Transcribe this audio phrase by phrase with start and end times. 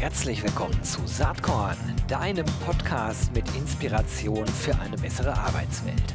[0.00, 6.14] Herzlich willkommen zu Saatkorn, deinem Podcast mit Inspiration für eine bessere Arbeitswelt.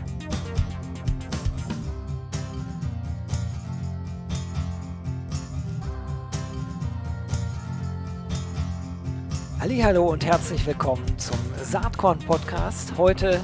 [9.59, 12.93] Hallo und herzlich willkommen zum Saatkorn Podcast.
[12.97, 13.41] Heute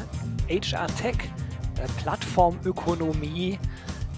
[0.48, 1.18] HR Tech,
[1.76, 3.60] äh, Plattformökonomie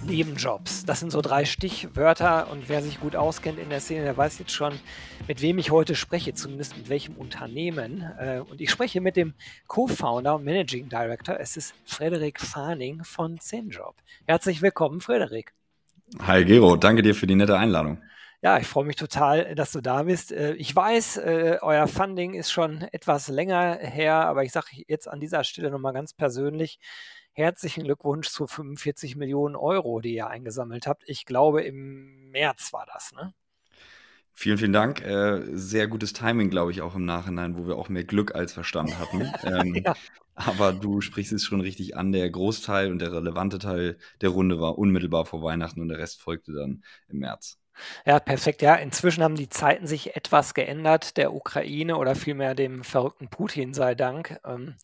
[0.06, 0.86] Nebenjobs.
[0.86, 4.40] Das sind so drei Stichwörter und wer sich gut auskennt in der Szene, der weiß
[4.40, 4.74] jetzt schon,
[5.28, 8.04] mit wem ich heute spreche, zumindest mit welchem Unternehmen.
[8.20, 9.34] Äh, und ich spreche mit dem
[9.68, 11.40] Co-Founder und Managing Director.
[11.40, 13.96] Es ist Frederik Farning von Zenjob.
[14.26, 15.54] Herzlich willkommen, Frederik.
[16.20, 18.02] Hi Gero, danke dir für die nette Einladung.
[18.44, 20.32] Ja, ich freue mich total, dass du da bist.
[20.32, 25.08] Äh, ich weiß, äh, euer Funding ist schon etwas länger her, aber ich sage jetzt
[25.08, 26.80] an dieser Stelle nochmal ganz persönlich,
[27.34, 31.04] herzlichen Glückwunsch zu 45 Millionen Euro, die ihr eingesammelt habt.
[31.08, 33.34] Ich glaube, im März war das, ne?
[34.34, 35.02] Vielen, vielen Dank.
[35.02, 38.54] Äh, sehr gutes Timing, glaube ich, auch im Nachhinein, wo wir auch mehr Glück als
[38.54, 39.32] Verstand hatten.
[39.44, 39.94] ähm, ja.
[40.36, 42.12] Aber du sprichst es schon richtig an.
[42.12, 46.22] Der Großteil und der relevante Teil der Runde war unmittelbar vor Weihnachten und der Rest
[46.22, 47.60] folgte dann im März.
[48.06, 48.62] Ja, perfekt.
[48.62, 53.74] Ja, inzwischen haben die Zeiten sich etwas geändert, der Ukraine oder vielmehr dem verrückten Putin
[53.74, 54.40] sei Dank.
[54.46, 54.76] Ähm,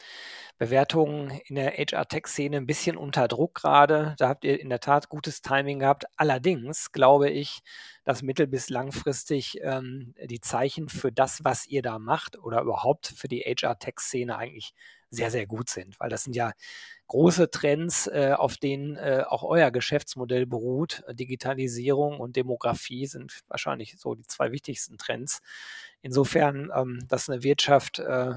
[0.57, 4.15] Bewertungen in der HR-Tech-Szene ein bisschen unter Druck gerade.
[4.17, 6.05] Da habt ihr in der Tat gutes Timing gehabt.
[6.15, 7.59] Allerdings glaube ich,
[8.03, 13.07] dass mittel- bis langfristig ähm, die Zeichen für das, was ihr da macht oder überhaupt
[13.07, 14.73] für die HR-Tech-Szene eigentlich
[15.09, 16.51] sehr, sehr gut sind, weil das sind ja
[17.07, 21.03] große Trends, äh, auf denen äh, auch euer Geschäftsmodell beruht.
[21.11, 25.41] Digitalisierung und Demografie sind wahrscheinlich so die zwei wichtigsten Trends.
[26.01, 28.31] Insofern, ähm, dass eine Wirtschaft äh,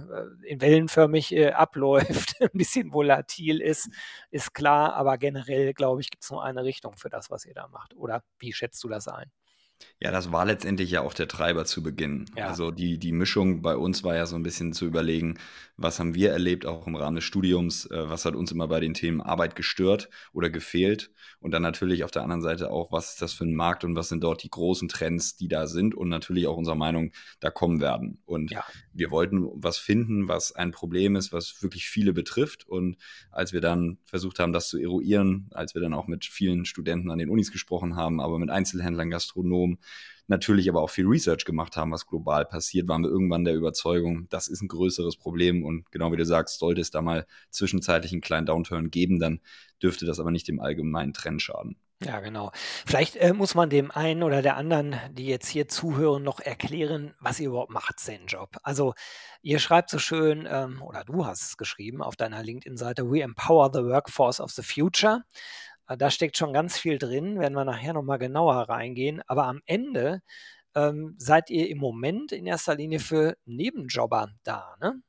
[0.45, 3.91] in wellenförmig äh, abläuft, ein bisschen volatil ist,
[4.31, 7.55] ist klar, aber generell, glaube ich, gibt es nur eine Richtung für das, was ihr
[7.55, 7.95] da macht.
[7.97, 9.31] Oder wie schätzt du das ein?
[10.03, 12.25] Ja, das war letztendlich ja auch der Treiber zu Beginn.
[12.37, 12.47] Ja.
[12.47, 15.39] Also die, die Mischung bei uns war ja so ein bisschen zu überlegen,
[15.77, 18.81] was haben wir erlebt, auch im Rahmen des Studiums, äh, was hat uns immer bei
[18.81, 21.11] den Themen Arbeit gestört oder gefehlt
[21.41, 23.95] und dann natürlich auf der anderen Seite auch, was ist das für ein Markt und
[23.95, 27.51] was sind dort die großen Trends, die da sind und natürlich auch unserer Meinung da
[27.51, 28.19] kommen werden.
[28.27, 28.65] Und ja.
[28.93, 32.97] wir wollten was finden, was ein Problem ist, was wirklich viele betrifft und
[33.31, 37.11] als wir dann versucht haben, das zu eruieren, als wir dann auch mit vielen Studenten
[37.11, 39.70] an den Unis gesprochen haben, aber mit Einzelhändlern, Gastronomen,
[40.27, 44.29] natürlich aber auch viel Research gemacht haben, was global passiert, waren wir irgendwann der Überzeugung,
[44.31, 48.13] das ist ein größeres Problem und genau wie du sagst, sollte es da mal zwischenzeitlich
[48.13, 49.41] einen kleinen Downturn geben, dann
[49.83, 51.77] dürfte das aber nicht dem allgemeinen Trend schaden.
[52.03, 52.51] Ja, genau.
[52.87, 57.15] Vielleicht äh, muss man dem einen oder der anderen, die jetzt hier zuhören, noch erklären,
[57.21, 58.57] was ihr überhaupt macht, Zen-Job.
[58.63, 58.95] Also
[59.43, 63.71] ihr schreibt so schön, ähm, oder du hast es geschrieben auf deiner LinkedIn-Seite, We empower
[63.71, 65.25] the workforce of the future.
[65.91, 69.23] Äh, da steckt schon ganz viel drin, werden wir nachher nochmal genauer reingehen.
[69.27, 70.23] Aber am Ende
[70.75, 75.03] ähm, seid ihr im Moment in erster Linie für Nebenjobber da, ne?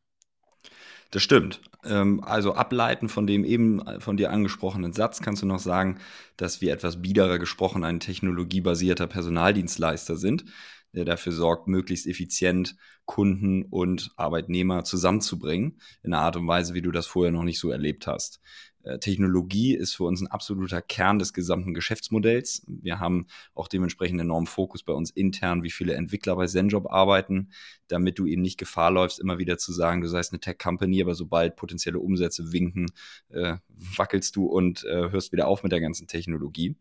[1.12, 1.62] Das stimmt.
[1.84, 6.00] Ähm, also ableiten von dem eben äh, von dir angesprochenen Satz kannst du noch sagen,
[6.38, 10.46] dass wir etwas biederer gesprochen ein technologiebasierter Personaldienstleister sind,
[10.94, 12.76] der dafür sorgt, möglichst effizient
[13.06, 17.60] Kunden und Arbeitnehmer zusammenzubringen, in einer Art und Weise, wie du das vorher noch nicht
[17.60, 18.40] so erlebt hast.
[18.84, 22.64] Äh, Technologie ist für uns ein absoluter Kern des gesamten Geschäftsmodells.
[22.68, 27.50] Wir haben auch dementsprechend enormen Fokus bei uns intern, wie viele Entwickler bei Zenjob arbeiten,
[27.88, 31.16] damit du eben nicht Gefahr läufst, immer wieder zu sagen, du seist eine Tech-Company, aber
[31.16, 32.88] sobald potenzielle Umsätze winken,
[33.30, 36.76] äh, wackelst du und äh, hörst wieder auf mit der ganzen Technologie.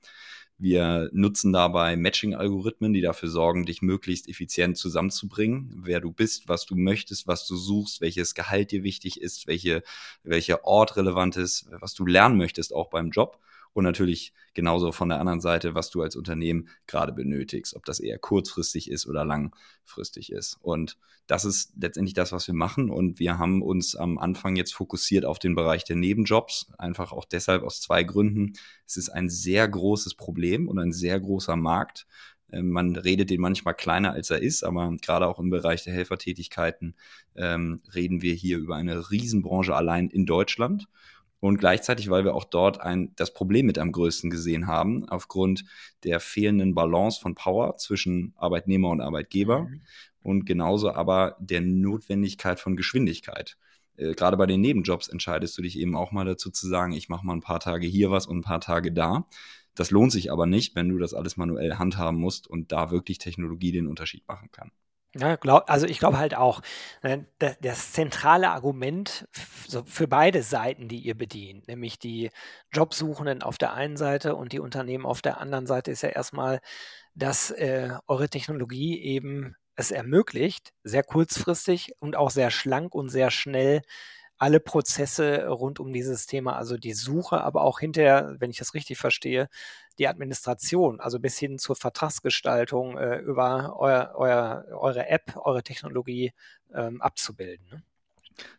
[0.63, 6.67] Wir nutzen dabei Matching-Algorithmen, die dafür sorgen, dich möglichst effizient zusammenzubringen, wer du bist, was
[6.67, 9.83] du möchtest, was du suchst, welches Gehalt dir wichtig ist, welche,
[10.23, 13.39] welcher Ort relevant ist, was du lernen möchtest, auch beim Job
[13.73, 18.01] und natürlich genauso von der anderen Seite, was du als Unternehmen gerade benötigst, ob das
[18.01, 20.59] eher kurzfristig ist oder langfristig ist.
[20.61, 22.91] Und das ist letztendlich das, was wir machen.
[22.91, 27.25] Und wir haben uns am Anfang jetzt fokussiert auf den Bereich der Nebenjobs, einfach auch
[27.25, 28.55] deshalb aus zwei Gründen.
[28.87, 32.07] Es ist ein sehr großes Problem und ein sehr großer Markt.
[32.53, 35.95] Ähm, man redet den manchmal kleiner, als er ist, aber gerade auch im Bereich der
[35.95, 36.97] Helfertätigkeiten
[37.37, 40.89] ähm, reden wir hier über eine Riesenbranche allein in Deutschland.
[41.41, 45.65] Und gleichzeitig, weil wir auch dort ein, das Problem mit am größten gesehen haben, aufgrund
[46.05, 49.81] der fehlenden Balance von Power zwischen Arbeitnehmer und Arbeitgeber mhm.
[50.23, 53.57] und genauso aber der Notwendigkeit von Geschwindigkeit.
[53.97, 57.09] Äh, gerade bei den Nebenjobs entscheidest du dich eben auch mal dazu zu sagen, ich
[57.09, 59.27] mache mal ein paar Tage hier was und ein paar Tage da.
[59.75, 63.19] Das lohnt sich aber nicht, wenn du das alles manuell handhaben musst und da wirklich
[63.19, 64.73] Technologie den Unterschied machen kann.
[65.17, 66.61] Ja, glaub, also ich glaube halt auch,
[67.03, 72.31] ne, das, das zentrale Argument für beide Seiten, die ihr bedient, nämlich die
[72.73, 76.61] Jobsuchenden auf der einen Seite und die Unternehmen auf der anderen Seite, ist ja erstmal,
[77.15, 83.31] dass äh, eure Technologie eben es ermöglicht, sehr kurzfristig und auch sehr schlank und sehr
[83.33, 83.83] schnell
[84.41, 88.73] alle Prozesse rund um dieses Thema, also die Suche, aber auch hinterher, wenn ich das
[88.73, 89.49] richtig verstehe,
[89.99, 96.33] die Administration, also bis hin zur Vertragsgestaltung äh, über euer, euer, eure App, eure Technologie
[96.75, 97.67] ähm, abzubilden.
[97.71, 97.83] Ne?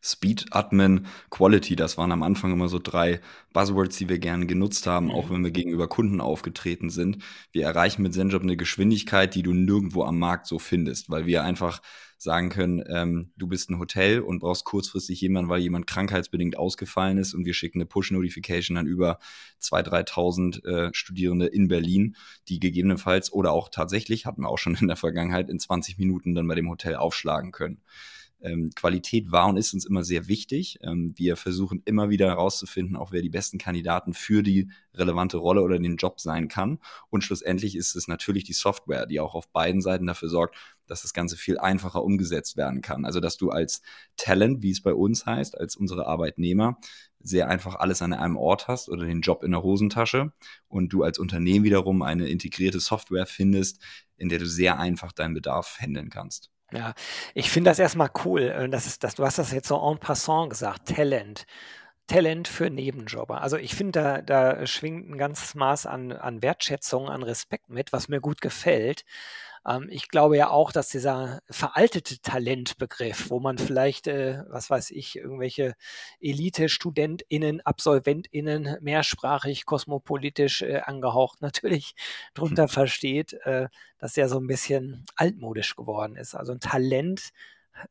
[0.01, 3.19] Speed, Admin, Quality, das waren am Anfang immer so drei
[3.53, 5.11] Buzzwords, die wir gerne genutzt haben, mhm.
[5.11, 7.19] auch wenn wir gegenüber Kunden aufgetreten sind.
[7.51, 11.43] Wir erreichen mit ZenJob eine Geschwindigkeit, die du nirgendwo am Markt so findest, weil wir
[11.43, 11.81] einfach
[12.21, 17.17] sagen können, ähm, du bist ein Hotel und brauchst kurzfristig jemanden, weil jemand krankheitsbedingt ausgefallen
[17.17, 19.17] ist und wir schicken eine Push-Notification an über
[19.59, 22.15] 2.000, 3.000 äh, Studierende in Berlin,
[22.47, 26.35] die gegebenenfalls oder auch tatsächlich, hatten wir auch schon in der Vergangenheit, in 20 Minuten
[26.35, 27.81] dann bei dem Hotel aufschlagen können.
[28.41, 30.79] Ähm, Qualität war und ist uns immer sehr wichtig.
[30.81, 35.61] Ähm, wir versuchen immer wieder herauszufinden, auch wer die besten Kandidaten für die relevante Rolle
[35.61, 36.79] oder den Job sein kann.
[37.09, 40.55] Und schlussendlich ist es natürlich die Software, die auch auf beiden Seiten dafür sorgt,
[40.87, 43.05] dass das Ganze viel einfacher umgesetzt werden kann.
[43.05, 43.81] Also dass du als
[44.17, 46.77] Talent, wie es bei uns heißt, als unsere Arbeitnehmer,
[47.19, 50.33] sehr einfach alles an einem Ort hast oder den Job in der Hosentasche
[50.67, 53.81] und du als Unternehmen wiederum eine integrierte Software findest,
[54.17, 56.50] in der du sehr einfach deinen Bedarf handeln kannst.
[56.73, 56.93] Ja,
[57.33, 58.67] ich finde das erstmal cool.
[58.71, 61.45] Das ist, das, du hast das jetzt so en passant gesagt, Talent.
[62.07, 63.41] Talent für Nebenjobber.
[63.41, 67.93] Also ich finde, da, da schwingt ein ganzes Maß an, an Wertschätzung, an Respekt mit,
[67.93, 69.03] was mir gut gefällt.
[69.67, 74.91] Ähm, ich glaube ja auch, dass dieser veraltete Talentbegriff, wo man vielleicht, äh, was weiß
[74.91, 75.75] ich, irgendwelche
[76.19, 81.95] Elite-StudentInnen, AbsolventInnen, mehrsprachig, kosmopolitisch äh, angehaucht natürlich
[82.33, 82.69] drunter hm.
[82.69, 83.67] versteht, äh,
[83.99, 86.35] dass der so ein bisschen altmodisch geworden ist.
[86.35, 87.29] Also ein Talent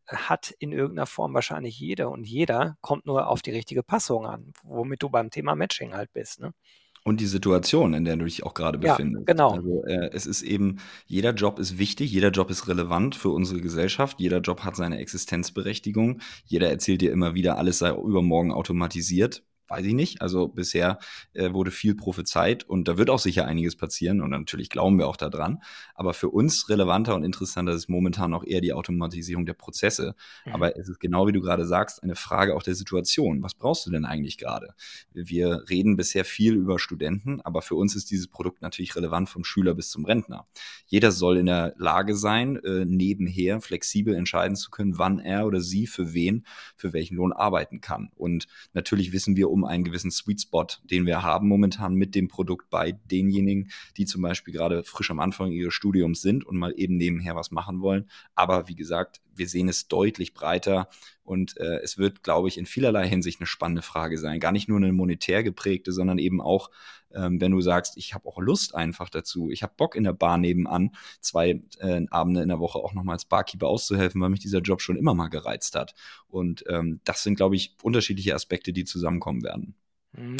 [0.06, 4.52] hat in irgendeiner Form wahrscheinlich jeder und jeder kommt nur auf die richtige Passung an,
[4.62, 6.40] womit du beim Thema Matching halt bist.
[6.40, 6.52] Ne?
[7.02, 9.26] Und die Situation, in der du dich auch gerade Ja, befindest.
[9.26, 9.52] genau.
[9.54, 13.60] Also, äh, es ist eben jeder Job ist wichtig, jeder Job ist relevant für unsere
[13.60, 16.20] Gesellschaft, jeder Job hat seine Existenzberechtigung.
[16.44, 20.20] Jeder erzählt dir immer wieder, alles sei übermorgen automatisiert weiß ich nicht.
[20.20, 20.98] Also bisher
[21.32, 25.08] äh, wurde viel prophezeit und da wird auch sicher einiges passieren und natürlich glauben wir
[25.08, 25.62] auch daran.
[25.94, 30.14] Aber für uns relevanter und interessanter ist momentan auch eher die Automatisierung der Prozesse.
[30.44, 30.52] Mhm.
[30.52, 33.42] Aber es ist genau wie du gerade sagst, eine Frage auch der Situation.
[33.42, 34.74] Was brauchst du denn eigentlich gerade?
[35.12, 39.44] Wir reden bisher viel über Studenten, aber für uns ist dieses Produkt natürlich relevant vom
[39.44, 40.46] Schüler bis zum Rentner.
[40.86, 45.60] Jeder soll in der Lage sein, äh, nebenher flexibel entscheiden zu können, wann er oder
[45.60, 46.44] sie für wen,
[46.76, 48.10] für welchen Lohn arbeiten kann.
[48.16, 52.14] Und natürlich wissen wir um um einen gewissen Sweet Spot, den wir haben momentan mit
[52.14, 56.56] dem Produkt bei denjenigen, die zum Beispiel gerade frisch am Anfang ihres Studiums sind und
[56.56, 58.08] mal eben nebenher was machen wollen.
[58.34, 60.88] Aber wie gesagt, wir sehen es deutlich breiter
[61.22, 64.40] und äh, es wird, glaube ich, in vielerlei Hinsicht eine spannende Frage sein.
[64.40, 66.70] Gar nicht nur eine monetär geprägte, sondern eben auch,
[67.14, 70.12] ähm, wenn du sagst, ich habe auch Lust einfach dazu, ich habe Bock in der
[70.12, 70.90] Bar nebenan
[71.20, 74.80] zwei äh, Abende in der Woche auch nochmal als Barkeeper auszuhelfen, weil mich dieser Job
[74.80, 75.94] schon immer mal gereizt hat.
[76.28, 79.74] Und ähm, das sind, glaube ich, unterschiedliche Aspekte, die zusammenkommen werden.
[80.14, 80.36] Hm,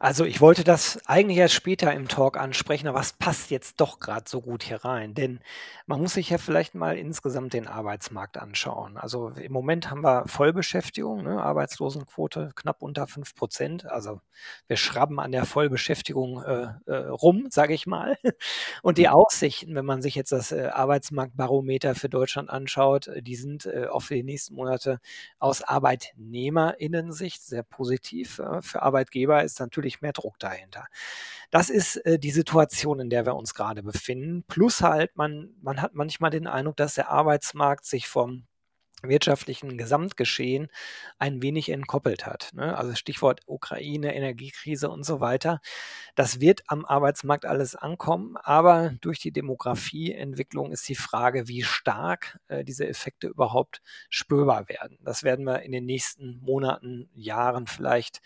[0.00, 4.00] also ich wollte das eigentlich erst später im Talk ansprechen, aber es passt jetzt doch
[4.00, 5.38] gerade so gut hier rein, denn
[5.86, 8.96] man muss sich ja vielleicht mal insgesamt den Arbeitsmarkt anschauen.
[8.96, 13.86] Also im Moment haben wir Vollbeschäftigung, ne, Arbeitslosenquote knapp unter 5 Prozent.
[13.86, 14.20] Also
[14.66, 18.16] wir schrabben an der Vollbeschäftigung äh, äh, rum, sage ich mal.
[18.82, 23.36] Und die Aussichten, wenn man sich jetzt das äh, Arbeitsmarktbarometer für Deutschland anschaut, äh, die
[23.36, 24.98] sind äh, auch für die nächsten Monate
[25.38, 28.38] aus Arbeitnehmerinnensicht sehr positiv.
[28.38, 30.86] Äh, für Arbeit Arbeitgeber ist natürlich mehr Druck dahinter.
[31.50, 34.44] Das ist äh, die Situation, in der wir uns gerade befinden.
[34.48, 38.46] Plus halt, man, man hat manchmal den Eindruck, dass der Arbeitsmarkt sich vom
[39.08, 40.68] wirtschaftlichen Gesamtgeschehen
[41.18, 42.50] ein wenig entkoppelt hat.
[42.54, 42.76] Ne?
[42.76, 45.60] Also Stichwort Ukraine, Energiekrise und so weiter.
[46.14, 52.38] Das wird am Arbeitsmarkt alles ankommen, aber durch die Demografieentwicklung ist die Frage, wie stark
[52.48, 54.98] äh, diese Effekte überhaupt spürbar werden.
[55.02, 58.20] Das werden wir in den nächsten Monaten, Jahren vielleicht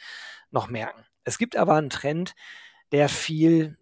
[0.50, 1.04] noch merken.
[1.24, 2.34] Es gibt aber einen Trend,
[2.92, 3.76] der viel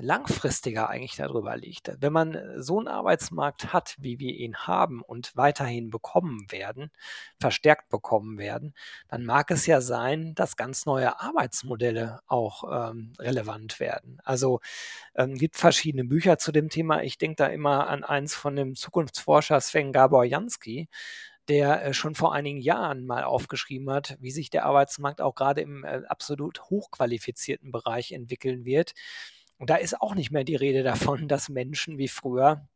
[0.00, 1.90] langfristiger eigentlich darüber liegt.
[2.00, 6.90] Wenn man äh, so einen Arbeitsmarkt hat, wie wir ihn haben und weiterhin bekommen werden,
[7.38, 8.74] verstärkt bekommen werden,
[9.08, 14.18] dann mag es ja sein, dass ganz neue Arbeitsmodelle auch ähm, relevant werden.
[14.24, 14.60] Also
[15.14, 17.02] ähm, gibt verschiedene Bücher zu dem Thema.
[17.02, 20.88] Ich denke da immer an eins von dem Zukunftsforscher Sven Gabor Jansky,
[21.48, 25.60] der äh, schon vor einigen Jahren mal aufgeschrieben hat, wie sich der Arbeitsmarkt auch gerade
[25.60, 28.92] im äh, absolut hochqualifizierten Bereich entwickeln wird.
[29.60, 32.66] Und da ist auch nicht mehr die Rede davon, dass Menschen wie früher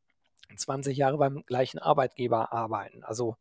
[0.55, 3.03] 20 Jahre beim gleichen Arbeitgeber arbeiten.
[3.03, 3.37] Also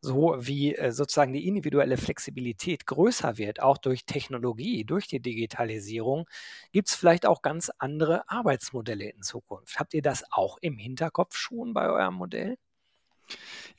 [0.00, 6.26] so wie äh, sozusagen die individuelle Flexibilität größer wird, auch durch Technologie, durch die Digitalisierung,
[6.72, 9.78] gibt es vielleicht auch ganz andere Arbeitsmodelle in Zukunft.
[9.78, 12.56] Habt ihr das auch im Hinterkopf schon bei eurem Modell?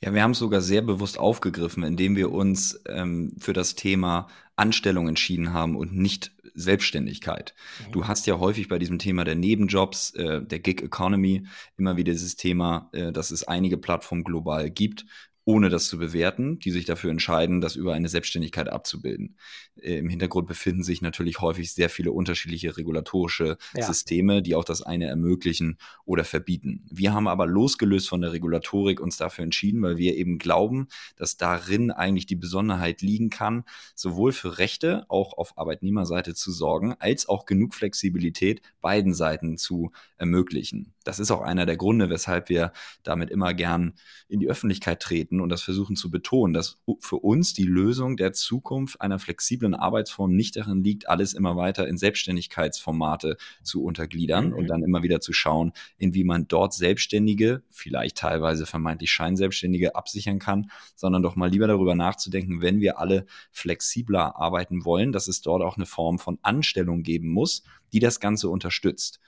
[0.00, 4.28] Ja, wir haben es sogar sehr bewusst aufgegriffen, indem wir uns ähm, für das Thema
[4.54, 7.54] Anstellung entschieden haben und nicht Selbstständigkeit.
[7.86, 7.92] Mhm.
[7.92, 12.12] Du hast ja häufig bei diesem Thema der Nebenjobs, äh, der Gig Economy, immer wieder
[12.12, 15.06] dieses Thema, äh, dass es einige Plattformen global gibt,
[15.44, 19.36] ohne das zu bewerten, die sich dafür entscheiden, das über eine Selbstständigkeit abzubilden.
[19.80, 23.82] Äh, Im Hintergrund befinden sich natürlich häufig sehr viele unterschiedliche regulatorische ja.
[23.86, 26.86] Systeme, die auch das eine ermöglichen oder verbieten.
[26.90, 31.36] Wir haben aber losgelöst von der Regulatorik uns dafür entschieden, weil wir eben glauben, dass
[31.36, 37.28] darin eigentlich die Besonderheit liegen kann, sowohl für Rechte auch auf Arbeitnehmerseite zu sorgen, als
[37.28, 40.92] auch genug Flexibilität beiden Seiten zu ermöglichen.
[41.04, 43.94] Das ist auch einer der Gründe, weshalb wir damit immer gern
[44.28, 48.32] in die Öffentlichkeit treten und das versuchen zu betonen, dass für uns die Lösung der
[48.32, 54.54] Zukunft einer flexiblen Arbeitsform nicht darin liegt, alles immer weiter in Selbstständigkeitsformate zu untergliedern mhm.
[54.54, 60.38] und dann immer wieder zu schauen, inwie man dort Selbstständige, vielleicht teilweise vermeintlich Scheinselbstständige absichern
[60.38, 65.40] kann, sondern doch mal lieber darüber nachzudenken, wenn wir alle flexibler arbeiten wollen, dass es
[65.40, 69.20] dort auch eine Form von Anstellung geben muss, die das Ganze unterstützt.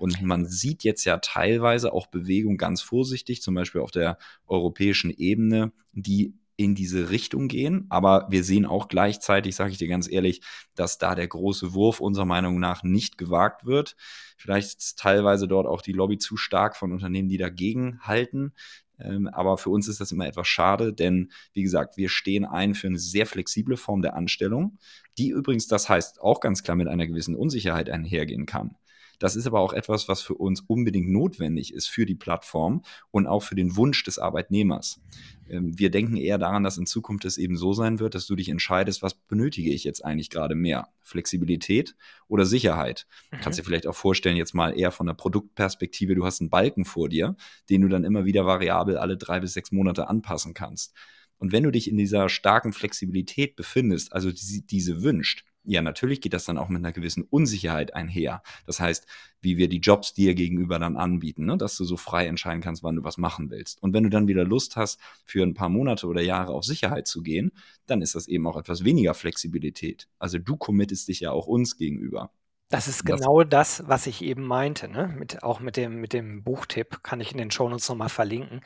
[0.00, 4.16] Und man sieht jetzt ja teilweise auch Bewegung ganz vorsichtig, zum Beispiel auf der
[4.46, 7.84] europäischen Ebene, die in diese Richtung gehen.
[7.90, 10.40] Aber wir sehen auch gleichzeitig, sage ich dir ganz ehrlich,
[10.74, 13.94] dass da der große Wurf unserer Meinung nach nicht gewagt wird.
[14.38, 18.54] Vielleicht ist teilweise dort auch die Lobby zu stark von Unternehmen, die dagegen halten.
[18.98, 22.74] Ähm, aber für uns ist das immer etwas schade, denn wie gesagt, wir stehen ein
[22.74, 24.78] für eine sehr flexible Form der Anstellung,
[25.18, 28.76] die übrigens, das heißt, auch ganz klar mit einer gewissen Unsicherheit einhergehen kann.
[29.20, 33.26] Das ist aber auch etwas, was für uns unbedingt notwendig ist für die Plattform und
[33.26, 35.00] auch für den Wunsch des Arbeitnehmers.
[35.48, 38.34] Ähm, wir denken eher daran, dass in Zukunft es eben so sein wird, dass du
[38.34, 40.88] dich entscheidest, was benötige ich jetzt eigentlich gerade mehr?
[41.02, 41.96] Flexibilität
[42.28, 43.06] oder Sicherheit?
[43.30, 43.40] Mhm.
[43.42, 46.86] Kannst dir vielleicht auch vorstellen, jetzt mal eher von der Produktperspektive, du hast einen Balken
[46.86, 47.36] vor dir,
[47.68, 50.94] den du dann immer wieder variabel alle drei bis sechs Monate anpassen kannst.
[51.36, 56.32] Und wenn du dich in dieser starken Flexibilität befindest, also diese wünscht, ja, natürlich geht
[56.32, 58.42] das dann auch mit einer gewissen Unsicherheit einher.
[58.66, 59.06] Das heißt,
[59.42, 61.56] wie wir die Jobs dir gegenüber dann anbieten, ne?
[61.56, 63.82] dass du so frei entscheiden kannst, wann du was machen willst.
[63.82, 67.06] Und wenn du dann wieder Lust hast, für ein paar Monate oder Jahre auf Sicherheit
[67.06, 67.52] zu gehen,
[67.86, 70.08] dann ist das eben auch etwas weniger Flexibilität.
[70.18, 72.32] Also du committest dich ja auch uns gegenüber.
[72.70, 75.08] Das ist genau das, was ich eben meinte, ne?
[75.08, 78.60] Mit, auch mit dem, mit dem Buchtipp kann ich in den Shownotes nochmal verlinken.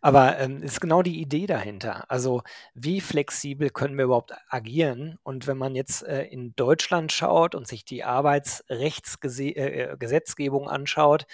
[0.00, 2.10] Aber ähm, ist genau die Idee dahinter.
[2.10, 5.18] Also wie flexibel können wir überhaupt agieren?
[5.22, 11.26] Und wenn man jetzt äh, in Deutschland schaut und sich die Arbeitsrechtsgesetzgebung äh, äh anschaut,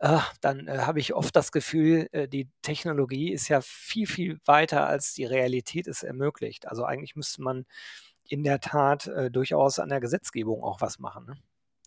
[0.00, 4.38] äh, dann äh, habe ich oft das Gefühl, äh, die Technologie ist ja viel, viel
[4.44, 6.68] weiter, als die Realität es ermöglicht.
[6.68, 7.64] Also eigentlich müsste man
[8.28, 11.26] in der Tat durchaus an der Gesetzgebung auch was machen.
[11.26, 11.36] Ne?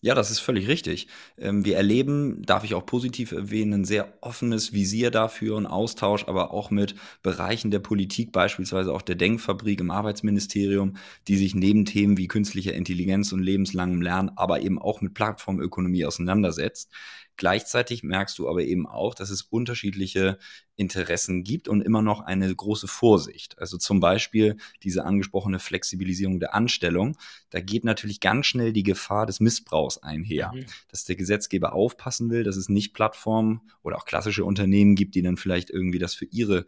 [0.03, 1.07] Ja, das ist völlig richtig.
[1.39, 6.25] Ähm, wir erleben, darf ich auch positiv erwähnen, ein sehr offenes Visier dafür und Austausch,
[6.27, 11.85] aber auch mit Bereichen der Politik, beispielsweise auch der Denkfabrik im Arbeitsministerium, die sich neben
[11.85, 16.91] Themen wie künstlicher Intelligenz und lebenslangem Lernen, aber eben auch mit Plattformökonomie auseinandersetzt.
[17.37, 20.39] Gleichzeitig merkst du aber eben auch, dass es unterschiedliche
[20.75, 23.57] Interessen gibt und immer noch eine große Vorsicht.
[23.59, 27.17] Also zum Beispiel diese angesprochene Flexibilisierung der Anstellung.
[27.49, 30.65] Da geht natürlich ganz schnell die Gefahr des Missbrauchs einher, mhm.
[30.89, 35.21] dass der Gesetzgeber aufpassen will, dass es nicht Plattformen oder auch klassische Unternehmen gibt, die
[35.21, 36.65] dann vielleicht irgendwie das für ihre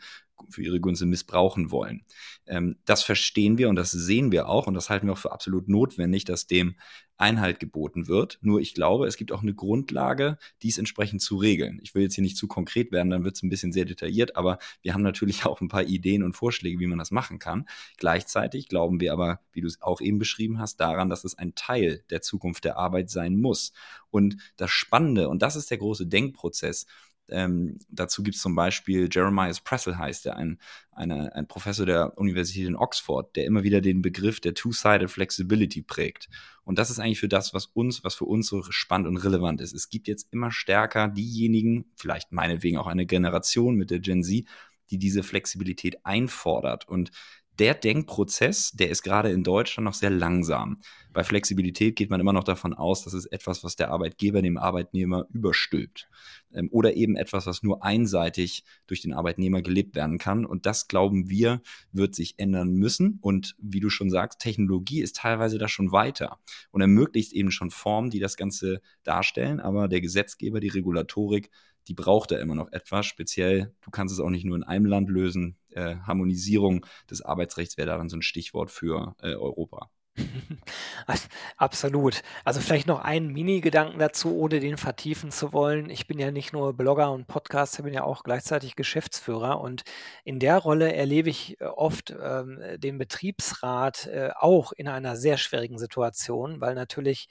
[0.49, 2.05] für ihre Gunst missbrauchen wollen.
[2.45, 5.31] Ähm, das verstehen wir und das sehen wir auch und das halten wir auch für
[5.31, 6.75] absolut notwendig, dass dem
[7.19, 8.39] Einhalt geboten wird.
[8.41, 11.79] Nur ich glaube, es gibt auch eine Grundlage, dies entsprechend zu regeln.
[11.83, 14.37] Ich will jetzt hier nicht zu konkret werden, dann wird es ein bisschen sehr detailliert,
[14.37, 17.67] aber wir haben natürlich auch ein paar Ideen und Vorschläge, wie man das machen kann.
[17.97, 21.55] Gleichzeitig glauben wir aber, wie du es auch eben beschrieben hast, daran, dass es ein
[21.55, 23.73] Teil der Zukunft der Arbeit sein muss.
[24.09, 26.85] Und das Spannende, und das ist der große Denkprozess,
[27.31, 30.59] ähm, dazu gibt es zum Beispiel Jeremiah Pressel heißt er, ein,
[30.91, 35.81] eine, ein Professor der Universität in Oxford, der immer wieder den Begriff der Two-Sided Flexibility
[35.81, 36.29] prägt.
[36.63, 39.61] Und das ist eigentlich für das, was uns, was für uns so spannend und relevant
[39.61, 39.73] ist.
[39.73, 44.45] Es gibt jetzt immer stärker diejenigen, vielleicht meinetwegen auch eine Generation mit der Gen Z,
[44.89, 46.87] die diese Flexibilität einfordert.
[46.87, 47.11] Und
[47.59, 50.77] der Denkprozess, der ist gerade in Deutschland noch sehr langsam.
[51.11, 54.57] Bei Flexibilität geht man immer noch davon aus, dass es etwas, was der Arbeitgeber dem
[54.57, 56.07] Arbeitnehmer überstülpt.
[56.53, 60.45] Ähm, oder eben etwas, was nur einseitig durch den Arbeitnehmer gelebt werden kann.
[60.45, 61.61] Und das, glauben wir,
[61.91, 63.19] wird sich ändern müssen.
[63.21, 66.39] Und wie du schon sagst, Technologie ist teilweise da schon weiter
[66.71, 69.59] und ermöglicht eben schon Formen, die das Ganze darstellen.
[69.59, 71.49] Aber der Gesetzgeber, die Regulatorik,
[71.87, 73.07] die braucht da immer noch etwas.
[73.07, 75.57] Speziell, du kannst es auch nicht nur in einem Land lösen.
[75.71, 79.89] Äh, Harmonisierung des Arbeitsrechts wäre daran so ein Stichwort für äh, Europa.
[81.57, 82.21] Absolut.
[82.43, 85.89] Also vielleicht noch einen Mini-Gedanken dazu, ohne den vertiefen zu wollen.
[85.89, 89.83] Ich bin ja nicht nur Blogger und Podcaster, bin ja auch gleichzeitig Geschäftsführer und
[90.23, 95.37] in der Rolle erlebe ich äh, oft ähm, den Betriebsrat äh, auch in einer sehr
[95.37, 97.29] schwierigen Situation, weil natürlich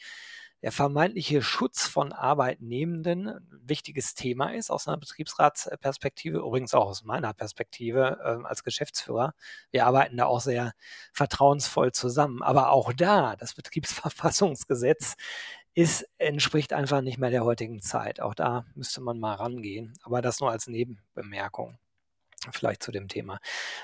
[0.62, 7.04] der vermeintliche Schutz von Arbeitnehmenden ein wichtiges Thema ist aus einer Betriebsratsperspektive, übrigens auch aus
[7.04, 9.34] meiner Perspektive äh, als Geschäftsführer.
[9.70, 10.72] Wir arbeiten da auch sehr
[11.12, 12.42] vertrauensvoll zusammen.
[12.42, 15.16] Aber auch da, das Betriebsverfassungsgesetz
[15.74, 18.20] ist, entspricht einfach nicht mehr der heutigen Zeit.
[18.20, 19.94] Auch da müsste man mal rangehen.
[20.02, 21.78] Aber das nur als Nebenbemerkung
[22.52, 23.40] vielleicht zu dem Thema.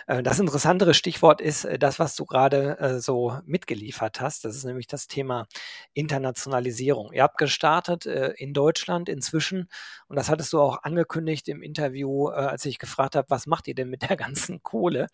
[0.07, 4.45] Äh, das interessantere Stichwort ist äh, das, was du gerade äh, so mitgeliefert hast.
[4.45, 5.47] Das ist nämlich das Thema
[5.93, 7.13] Internationalisierung.
[7.13, 9.69] Ihr habt gestartet in Deutschland inzwischen
[10.09, 13.75] und das hattest du auch angekündigt im Interview, als ich gefragt habe, was macht ihr
[13.75, 15.09] denn mit der ganzen Kohle?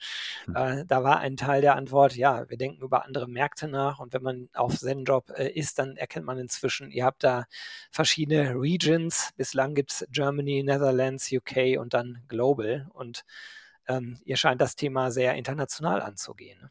[0.47, 0.87] Hm.
[0.87, 4.23] Da war ein Teil der Antwort, ja, wir denken über andere Märkte nach und wenn
[4.23, 7.44] man auf Zenjob ist, dann erkennt man inzwischen, ihr habt da
[7.90, 9.30] verschiedene Regions.
[9.37, 13.25] Bislang gibt es Germany, Netherlands, UK und dann Global und
[13.88, 16.60] ähm, ihr scheint das Thema sehr international anzugehen.
[16.60, 16.70] Ne?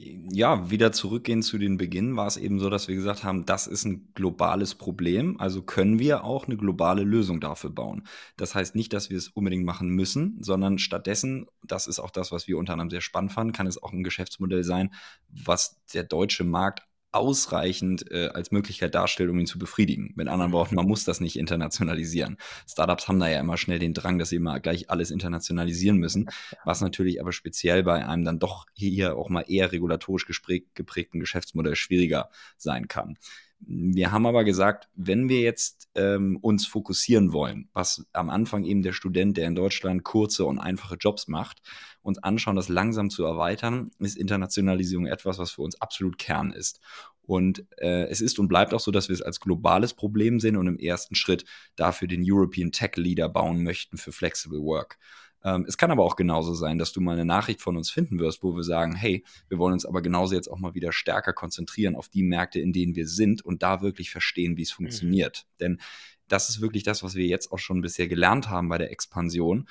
[0.00, 3.66] Ja, wieder zurückgehen zu den Beginn war es eben so, dass wir gesagt haben, das
[3.66, 8.06] ist ein globales Problem, also können wir auch eine globale Lösung dafür bauen.
[8.36, 12.30] Das heißt nicht, dass wir es unbedingt machen müssen, sondern stattdessen, das ist auch das,
[12.30, 14.94] was wir unter anderem sehr spannend fanden, kann es auch ein Geschäftsmodell sein,
[15.30, 20.12] was der deutsche Markt ausreichend äh, als Möglichkeit darstellt, um ihn zu befriedigen.
[20.14, 22.36] Mit anderen Worten, man muss das nicht internationalisieren.
[22.68, 26.28] Startups haben da ja immer schnell den Drang, dass sie immer gleich alles internationalisieren müssen,
[26.64, 31.76] was natürlich aber speziell bei einem dann doch hier auch mal eher regulatorisch geprägten Geschäftsmodell
[31.76, 33.16] schwieriger sein kann.
[33.60, 38.82] Wir haben aber gesagt, wenn wir jetzt ähm, uns fokussieren wollen, was am Anfang eben
[38.82, 41.60] der Student, der in Deutschland kurze und einfache Jobs macht,
[42.02, 46.80] uns anschauen, das langsam zu erweitern, ist Internationalisierung etwas, was für uns absolut Kern ist.
[47.22, 50.56] Und äh, es ist und bleibt auch so, dass wir es als globales Problem sehen
[50.56, 51.44] und im ersten Schritt
[51.76, 54.98] dafür den European Tech Leader bauen möchten für Flexible Work.
[55.44, 58.18] Ähm, es kann aber auch genauso sein, dass du mal eine Nachricht von uns finden
[58.18, 61.32] wirst, wo wir sagen, hey, wir wollen uns aber genauso jetzt auch mal wieder stärker
[61.32, 64.84] konzentrieren auf die Märkte, in denen wir sind und da wirklich verstehen, wie es mhm.
[64.84, 65.44] funktioniert.
[65.44, 65.58] Mhm.
[65.60, 65.80] Denn
[66.28, 69.66] das ist wirklich das, was wir jetzt auch schon bisher gelernt haben bei der Expansion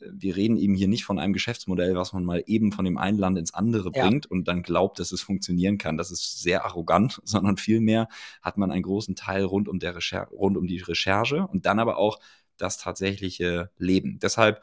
[0.00, 3.18] wir reden eben hier nicht von einem Geschäftsmodell, was man mal eben von dem einen
[3.18, 4.02] Land ins andere ja.
[4.02, 5.96] bringt und dann glaubt, dass es funktionieren kann.
[5.96, 8.08] Das ist sehr arrogant, sondern vielmehr
[8.42, 11.78] hat man einen großen Teil rund um, der Recher rund um die Recherche und dann
[11.78, 12.18] aber auch
[12.56, 14.18] das tatsächliche Leben.
[14.20, 14.62] Deshalb,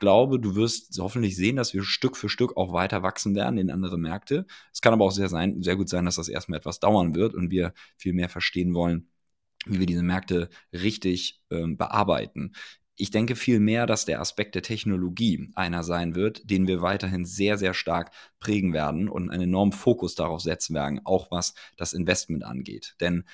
[0.00, 3.70] glaube, du wirst hoffentlich sehen, dass wir Stück für Stück auch weiter wachsen werden in
[3.70, 4.46] andere Märkte.
[4.72, 7.34] Es kann aber auch sehr, sein, sehr gut sein, dass das erstmal etwas dauern wird
[7.34, 9.08] und wir viel mehr verstehen wollen,
[9.66, 12.52] wie wir diese Märkte richtig ähm, bearbeiten.
[12.96, 17.56] Ich denke vielmehr, dass der Aspekt der Technologie einer sein wird, den wir weiterhin sehr,
[17.56, 18.10] sehr stark
[18.40, 22.96] prägen werden und einen enormen Fokus darauf setzen werden, auch was das Investment angeht.
[23.00, 23.24] Denn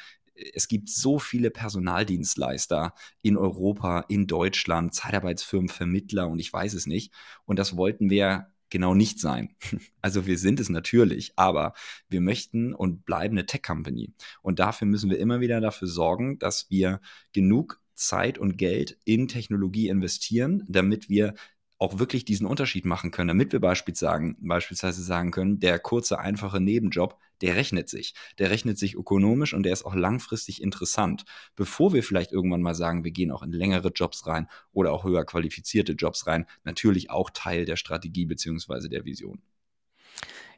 [0.54, 6.86] es gibt so viele Personaldienstleister in Europa, in Deutschland, Zeitarbeitsfirmen, Vermittler und ich weiß es
[6.86, 7.12] nicht.
[7.44, 9.54] Und das wollten wir genau nicht sein.
[10.02, 11.74] Also wir sind es natürlich, aber
[12.08, 14.12] wir möchten und bleiben eine Tech-Company.
[14.40, 17.00] Und dafür müssen wir immer wieder dafür sorgen, dass wir
[17.32, 21.34] genug Zeit und Geld in Technologie investieren, damit wir
[21.78, 27.18] auch wirklich diesen Unterschied machen können, damit wir beispielsweise sagen können, der kurze, einfache Nebenjob,
[27.42, 28.14] der rechnet sich.
[28.38, 32.74] Der rechnet sich ökonomisch und der ist auch langfristig interessant, bevor wir vielleicht irgendwann mal
[32.74, 36.46] sagen, wir gehen auch in längere Jobs rein oder auch höher qualifizierte Jobs rein.
[36.64, 39.42] Natürlich auch Teil der Strategie beziehungsweise der Vision.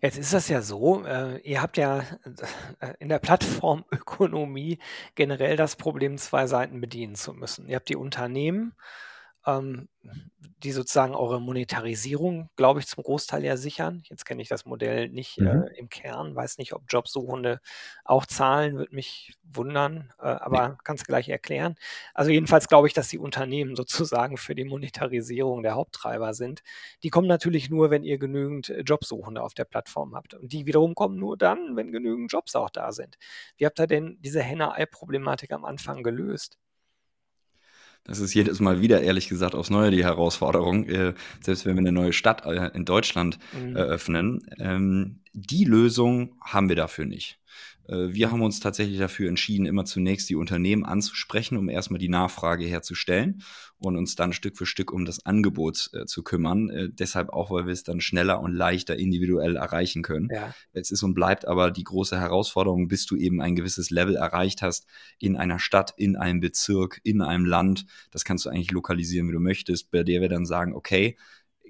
[0.00, 2.04] Jetzt ist das ja so, äh, ihr habt ja
[2.78, 4.78] äh, in der Plattformökonomie
[5.16, 7.66] generell das Problem, zwei Seiten bedienen zu müssen.
[7.68, 8.74] Ihr habt die Unternehmen
[9.48, 9.88] ähm,
[10.62, 14.02] die sozusagen eure Monetarisierung, glaube ich, zum Großteil ja sichern.
[14.04, 15.46] Jetzt kenne ich das Modell nicht mhm.
[15.46, 17.60] äh, im Kern, weiß nicht, ob Jobsuchende
[18.04, 20.74] auch zahlen, würde mich wundern, äh, aber nee.
[20.84, 21.76] kannst du gleich erklären.
[22.12, 26.62] Also jedenfalls glaube ich, dass die Unternehmen sozusagen für die Monetarisierung der Haupttreiber sind.
[27.02, 30.34] Die kommen natürlich nur, wenn ihr genügend äh, Jobsuchende auf der Plattform habt.
[30.34, 33.16] Und die wiederum kommen nur dann, wenn genügend Jobs auch da sind.
[33.56, 36.58] Wie habt ihr denn diese Henne-Ei-Problematik am Anfang gelöst?
[38.04, 41.80] Das ist jedes Mal wieder, ehrlich gesagt, aufs Neue die Herausforderung, äh, selbst wenn wir
[41.80, 43.76] eine neue Stadt äh, in Deutschland mhm.
[43.76, 44.48] eröffnen.
[44.58, 47.38] Ähm, die Lösung haben wir dafür nicht.
[47.88, 52.08] Äh, wir haben uns tatsächlich dafür entschieden, immer zunächst die Unternehmen anzusprechen, um erstmal die
[52.08, 53.42] Nachfrage herzustellen
[53.78, 56.70] und uns dann Stück für Stück um das Angebot äh, zu kümmern.
[56.70, 60.28] Äh, deshalb auch, weil wir es dann schneller und leichter individuell erreichen können.
[60.32, 60.54] Ja.
[60.72, 64.62] Es ist und bleibt aber die große Herausforderung, bis du eben ein gewisses Level erreicht
[64.62, 64.86] hast
[65.18, 67.86] in einer Stadt, in einem Bezirk, in einem Land.
[68.10, 71.16] Das kannst du eigentlich lokalisieren, wie du möchtest, bei der wir dann sagen, okay,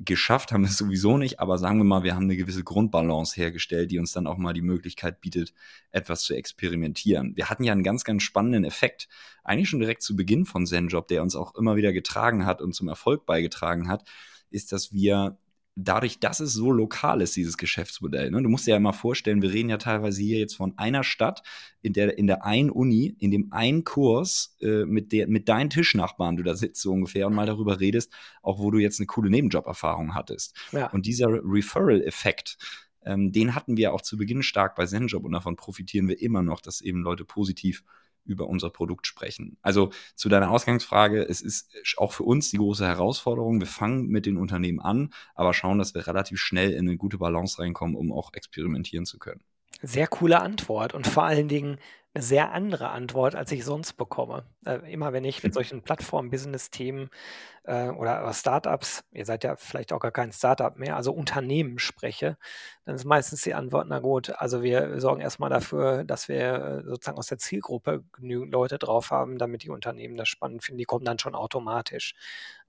[0.04, 3.36] geschafft haben wir es sowieso nicht, aber sagen wir mal, wir haben eine gewisse Grundbalance
[3.36, 5.52] hergestellt, die uns dann auch mal die Möglichkeit bietet,
[5.90, 7.36] etwas zu experimentieren.
[7.36, 9.08] Wir hatten ja einen ganz, ganz spannenden Effekt,
[9.44, 12.74] eigentlich schon direkt zu Beginn von ZenJob, der uns auch immer wieder getragen hat und
[12.74, 14.04] zum Erfolg beigetragen hat,
[14.50, 15.36] ist, dass wir
[15.80, 18.30] dadurch, dass es so lokal ist, dieses Geschäftsmodell.
[18.30, 18.42] Ne?
[18.42, 21.42] Du musst dir ja mal vorstellen, wir reden ja teilweise hier jetzt von einer Stadt,
[21.82, 25.70] in der in der einen Uni, in dem einen Kurs äh, mit der mit deinen
[25.70, 28.12] Tischnachbarn du da sitzt so ungefähr und mal darüber redest,
[28.42, 30.56] auch wo du jetzt eine coole Nebenjoberfahrung hattest.
[30.72, 30.90] Ja.
[30.90, 32.58] Und dieser Referral-Effekt,
[33.04, 36.42] ähm, den hatten wir auch zu Beginn stark bei ZenJob und davon profitieren wir immer
[36.42, 37.84] noch, dass eben Leute positiv
[38.28, 39.56] über unser Produkt sprechen.
[39.62, 43.60] Also zu deiner Ausgangsfrage, es ist auch für uns die große Herausforderung.
[43.60, 47.18] Wir fangen mit den Unternehmen an, aber schauen, dass wir relativ schnell in eine gute
[47.18, 49.40] Balance reinkommen, um auch experimentieren zu können.
[49.82, 51.78] Sehr coole Antwort und vor allen Dingen
[52.18, 54.44] eine sehr andere Antwort, als ich sonst bekomme.
[54.66, 57.10] Äh, immer wenn ich mit solchen Plattform-Business-Themen
[57.62, 62.36] äh, oder Startups, ihr seid ja vielleicht auch gar kein Startup mehr, also Unternehmen spreche,
[62.84, 66.84] dann ist meistens die Antwort, na gut, also wir sorgen erstmal dafür, dass wir äh,
[66.84, 70.78] sozusagen aus der Zielgruppe genügend Leute drauf haben, damit die Unternehmen das spannend finden.
[70.78, 72.14] Die kommen dann schon automatisch.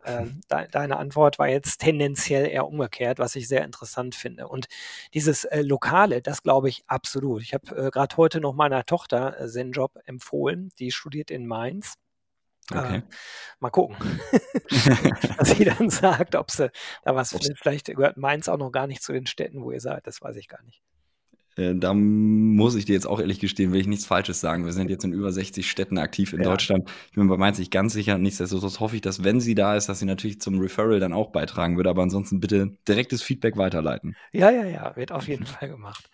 [0.04, 4.48] Äh, de deine Antwort war jetzt tendenziell eher umgekehrt, was ich sehr interessant finde.
[4.48, 4.68] Und
[5.14, 7.42] dieses äh, Lokale, das glaube ich absolut.
[7.42, 11.96] Ich habe äh, gerade heute noch meiner Tochter äh, Zenjob empfohlen, die studiert in Mainz.
[12.72, 12.98] Okay.
[12.98, 13.02] Äh,
[13.60, 13.98] mal gucken,
[15.38, 16.72] was sie dann sagt, ob sie
[17.04, 17.58] da was findet.
[17.58, 20.36] Vielleicht gehört Mainz auch noch gar nicht zu den Städten, wo ihr seid, das weiß
[20.36, 20.82] ich gar nicht.
[21.60, 24.66] Äh, da muss ich dir jetzt auch ehrlich gestehen, will ich nichts Falsches sagen.
[24.66, 26.50] Wir sind jetzt in über 60 Städten aktiv in ja.
[26.50, 26.90] Deutschland.
[27.10, 28.18] Ich bin bei Mainz nicht ganz sicher.
[28.18, 31.32] Nichtsdestotrotz hoffe ich, dass wenn sie da ist, dass sie natürlich zum Referral dann auch
[31.32, 31.90] beitragen würde.
[31.90, 34.16] Aber ansonsten bitte direktes Feedback weiterleiten.
[34.32, 36.10] Ja, ja, ja, wird auf jeden Fall gemacht.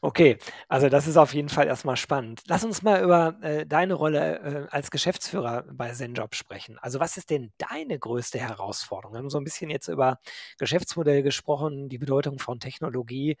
[0.00, 0.36] Okay,
[0.68, 2.42] also das ist auf jeden Fall erstmal spannend.
[2.46, 6.78] Lass uns mal über äh, deine Rolle äh, als Geschäftsführer bei ZenJob sprechen.
[6.78, 9.14] Also was ist denn deine größte Herausforderung?
[9.14, 10.18] Wir haben so ein bisschen jetzt über
[10.58, 13.36] Geschäftsmodell gesprochen, die Bedeutung von Technologie.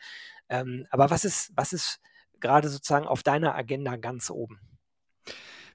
[0.48, 2.00] Ähm, aber was ist, was ist
[2.40, 4.60] gerade sozusagen auf deiner Agenda ganz oben?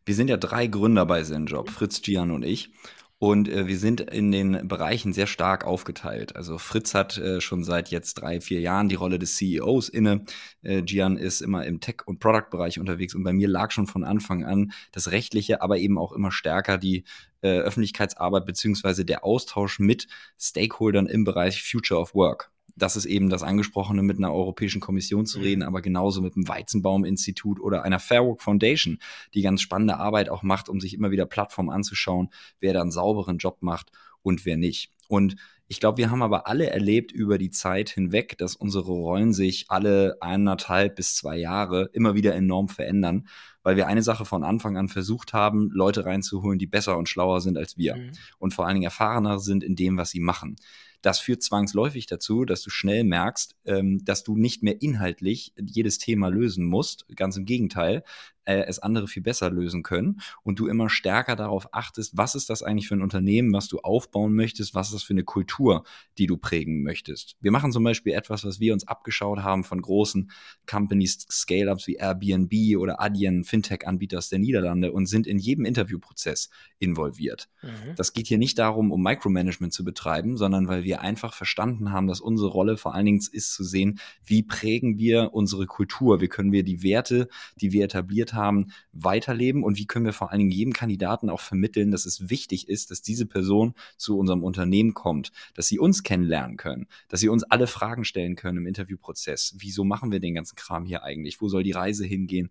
[0.06, 1.72] Wir sind ja drei Gründer bei ZenJob, mhm.
[1.72, 2.72] Fritz, Gian und ich.
[3.20, 6.38] Und äh, wir sind in den Bereichen sehr stark aufgeteilt.
[6.38, 10.24] Also Fritz hat äh, schon seit jetzt drei, vier Jahren die Rolle des CEOs inne.
[10.62, 13.16] Äh, Gian ist immer im Tech- und Product-Bereich unterwegs.
[13.16, 16.78] Und bei mir lag schon von Anfang an das Rechtliche, aber eben auch immer stärker
[16.78, 17.04] die
[17.42, 20.08] äh, Öffentlichkeitsarbeit beziehungsweise der Austausch mit
[20.40, 25.26] Stakeholdern im Bereich Future of Work das ist eben das Angesprochene, mit einer Europäischen Kommission
[25.26, 25.44] zu mhm.
[25.44, 29.00] reden, aber genauso mit dem Weizenbaum-Institut oder einer Fairwork Foundation,
[29.34, 32.92] die ganz spannende Arbeit auch macht, um sich immer wieder Plattformen anzuschauen, wer da einen
[32.92, 34.92] sauberen Job macht und wer nicht.
[35.08, 35.36] Und
[35.72, 39.66] ich glaube, wir haben aber alle erlebt über die Zeit hinweg, dass unsere Rollen sich
[39.70, 43.28] alle eineinhalb bis zwei Jahre immer wieder enorm verändern,
[43.62, 47.40] weil wir eine Sache von Anfang an versucht haben, Leute reinzuholen, die besser und schlauer
[47.42, 48.12] sind als wir mhm.
[48.40, 50.56] und vor allen Dingen erfahrener sind in dem, was sie machen.
[51.02, 55.98] Das führt zwangsläufig dazu, dass du schnell merkst, ähm, dass du nicht mehr inhaltlich jedes
[55.98, 57.06] Thema lösen musst.
[57.16, 58.04] Ganz im Gegenteil,
[58.46, 62.50] äh, es andere viel besser lösen können und du immer stärker darauf achtest, was ist
[62.50, 65.84] das eigentlich für ein Unternehmen, was du aufbauen möchtest, was ist das für eine Kultur,
[66.18, 67.36] die du prägen möchtest.
[67.42, 70.32] Wir machen zum Beispiel etwas, was wir uns abgeschaut haben von großen
[70.68, 76.50] Companies, Scale-Ups wie Airbnb oder Adyen, Fintech-Anbieters der Niederlande und sind in jedem Interviewprozess
[76.80, 77.50] involviert.
[77.62, 77.96] Mhm.
[77.96, 82.08] Das geht hier nicht darum, um Micromanagement zu betreiben, sondern weil wir einfach verstanden haben,
[82.08, 86.28] dass unsere Rolle vor allen Dingen ist zu sehen, wie prägen wir unsere Kultur, wie
[86.28, 87.28] können wir die Werte,
[87.60, 91.30] die wir etabliert haben, haben, weiterleben und wie können wir vor allen Dingen jedem Kandidaten
[91.30, 95.80] auch vermitteln, dass es wichtig ist, dass diese Person zu unserem Unternehmen kommt, dass sie
[95.80, 99.56] uns kennenlernen können, dass sie uns alle Fragen stellen können im Interviewprozess.
[99.58, 101.42] Wieso machen wir den ganzen Kram hier eigentlich?
[101.42, 102.50] Wo soll die Reise hingehen?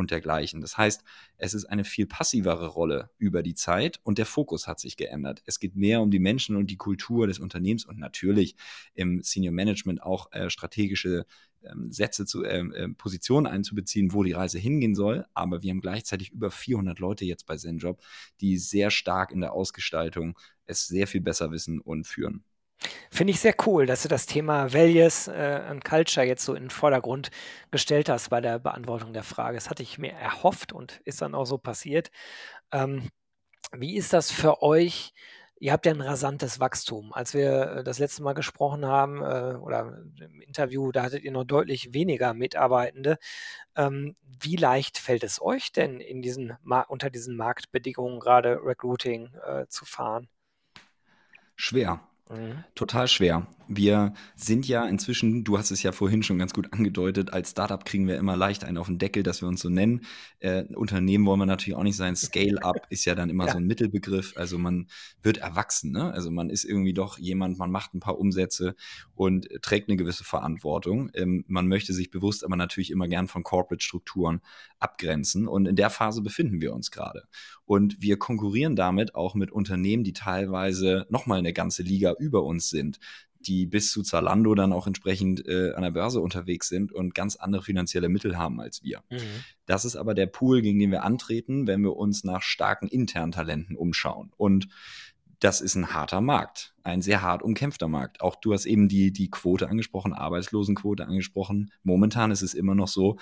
[0.00, 0.60] Und dergleichen.
[0.60, 1.04] Das heißt,
[1.36, 5.42] es ist eine viel passivere Rolle über die Zeit und der Fokus hat sich geändert.
[5.46, 8.56] Es geht mehr um die Menschen und die Kultur des Unternehmens und natürlich
[8.94, 11.26] im Senior Management auch äh, strategische
[11.62, 15.26] ähm, Sätze zu ähm, äh, Positionen einzubeziehen, wo die Reise hingehen soll.
[15.34, 18.02] Aber wir haben gleichzeitig über 400 Leute jetzt bei ZenJob,
[18.40, 22.44] die sehr stark in der Ausgestaltung es sehr viel besser wissen und führen.
[23.10, 26.64] Finde ich sehr cool, dass du das Thema Values äh, und Culture jetzt so in
[26.64, 27.30] den Vordergrund
[27.70, 29.56] gestellt hast bei der Beantwortung der Frage.
[29.56, 32.10] Das hatte ich mir erhofft und ist dann auch so passiert.
[32.72, 33.08] Ähm,
[33.72, 35.12] wie ist das für euch?
[35.58, 37.12] Ihr habt ja ein rasantes Wachstum.
[37.12, 41.32] Als wir äh, das letzte Mal gesprochen haben äh, oder im Interview, da hattet ihr
[41.32, 43.18] noch deutlich weniger Mitarbeitende.
[43.76, 46.56] Ähm, wie leicht fällt es euch denn in diesen
[46.88, 50.28] unter diesen Marktbedingungen gerade Recruiting äh, zu fahren?
[51.56, 52.64] Schwer Mhm.
[52.76, 53.48] Total schwer.
[53.66, 57.84] Wir sind ja inzwischen, du hast es ja vorhin schon ganz gut angedeutet, als Startup
[57.84, 60.02] kriegen wir immer leicht einen auf den Deckel, dass wir uns so nennen.
[60.38, 62.16] Äh, Unternehmen wollen wir natürlich auch nicht sein.
[62.16, 63.52] Scale-up ist ja dann immer ja.
[63.52, 64.36] so ein Mittelbegriff.
[64.36, 64.88] Also man
[65.22, 66.12] wird erwachsen, ne?
[66.12, 68.74] Also man ist irgendwie doch jemand, man macht ein paar Umsätze
[69.14, 71.10] und trägt eine gewisse Verantwortung.
[71.14, 74.40] Ähm, man möchte sich bewusst aber natürlich immer gern von Corporate-Strukturen
[74.78, 75.46] abgrenzen.
[75.46, 77.24] Und in der Phase befinden wir uns gerade.
[77.66, 82.70] Und wir konkurrieren damit auch mit Unternehmen, die teilweise nochmal eine ganze Liga über uns
[82.70, 83.00] sind
[83.46, 87.36] die bis zu Zalando dann auch entsprechend äh, an der Börse unterwegs sind und ganz
[87.36, 89.02] andere finanzielle Mittel haben als wir.
[89.10, 89.18] Mhm.
[89.66, 93.32] Das ist aber der Pool, gegen den wir antreten, wenn wir uns nach starken internen
[93.32, 94.32] Talenten umschauen.
[94.36, 94.68] Und
[95.38, 98.20] das ist ein harter Markt, ein sehr hart umkämpfter Markt.
[98.20, 101.72] Auch du hast eben die, die Quote angesprochen, Arbeitslosenquote angesprochen.
[101.82, 103.18] Momentan ist es immer noch so,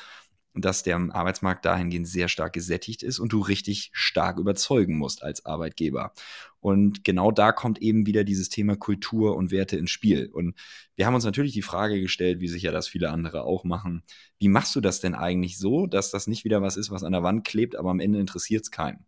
[0.61, 5.45] dass der Arbeitsmarkt dahingehend sehr stark gesättigt ist und du richtig stark überzeugen musst als
[5.47, 6.13] Arbeitgeber.
[6.61, 10.29] Und genau da kommt eben wieder dieses Thema Kultur und Werte ins Spiel.
[10.33, 10.57] Und
[10.97, 14.03] wir haben uns natürlich die Frage gestellt, wie sicher das viele andere auch machen.
[14.39, 17.13] Wie machst du das denn eigentlich so, dass das nicht wieder was ist, was an
[17.13, 19.07] der Wand klebt, aber am Ende interessiert es keinen?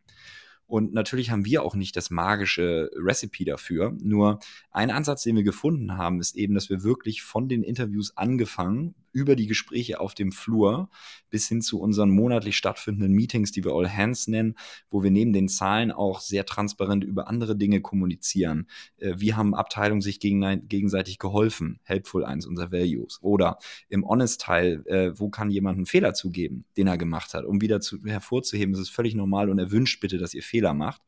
[0.71, 3.93] Und natürlich haben wir auch nicht das magische Recipe dafür.
[4.01, 4.39] Nur
[4.71, 8.95] ein Ansatz, den wir gefunden haben, ist eben, dass wir wirklich von den Interviews angefangen
[9.13, 10.89] über die Gespräche auf dem Flur
[11.31, 14.57] bis hin zu unseren monatlich stattfindenden Meetings, die wir All Hands nennen,
[14.91, 18.69] wo wir neben den Zahlen auch sehr transparent über andere Dinge kommunizieren.
[18.99, 21.81] Äh, wie haben Abteilungen sich gegenseitig geholfen?
[21.85, 23.19] Helpful eins unserer Values.
[23.23, 27.61] Oder im Honest-Teil, äh, wo kann jemand einen Fehler zugeben, den er gemacht hat, um
[27.61, 31.03] wieder zu, hervorzuheben, es ist völlig normal und erwünscht bitte, dass ihr Fehler macht.